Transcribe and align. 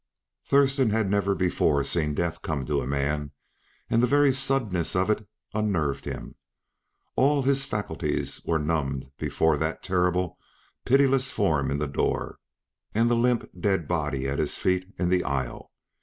Thurston 0.47 0.89
had 0.89 1.11
never 1.11 1.35
before 1.35 1.83
seen 1.83 2.15
death 2.15 2.41
come 2.41 2.65
to 2.65 2.81
a 2.81 2.87
man, 2.87 3.33
and 3.87 4.01
the 4.01 4.07
very 4.07 4.33
suddenness 4.33 4.95
of 4.95 5.11
it 5.11 5.27
unnerved 5.53 6.05
him. 6.05 6.33
All 7.15 7.43
his 7.43 7.65
faculties 7.65 8.41
were 8.43 8.57
numbed 8.57 9.11
before 9.19 9.57
that 9.57 9.83
terrible, 9.83 10.39
pitiless 10.85 11.29
form 11.29 11.69
in 11.69 11.77
the 11.77 11.87
door, 11.87 12.39
and 12.95 13.11
the 13.11 13.15
limp, 13.15 13.47
dead 13.59 13.87
body 13.87 14.27
at 14.27 14.39
his 14.39 14.57
feet 14.57 14.91
in 14.97 15.09
the 15.09 15.23
aisle. 15.23 15.71